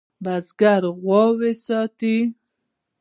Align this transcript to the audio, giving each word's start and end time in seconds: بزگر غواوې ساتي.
بزگر 0.23 0.81
غواوې 1.01 1.51
ساتي. 1.65 2.17